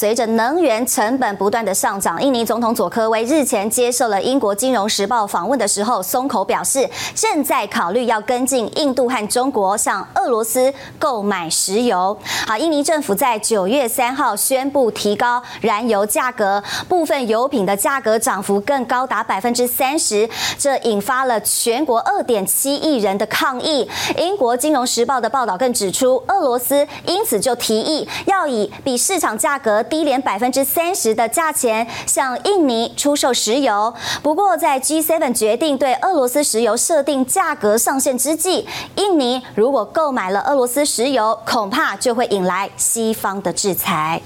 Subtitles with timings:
[0.00, 12.16] 随着能源成本不断的上涨，印尼总统佐科威日前接受了英国金融时报访问的时候，松口表示正在考虑要跟进印度和中国向俄罗斯购买石油。
[12.46, 20.26] 好，印尼政府在九月三号宣布提高燃油价格，部分油品的价格涨幅更高达百分之三十，
[20.56, 23.86] 这引发了全国二点七亿人的抗议。
[24.16, 33.92] 英国金融时报的报道更指出，俄罗斯因此就提议要以比市场价格低廉百分之三十的价钱向印尼出售石油。
[34.22, 44.22] 不过，在 G7 决定对俄罗斯石油设定价格上限之际，印尼如果购买了俄罗斯石油，恐怕就会引来西方的制裁。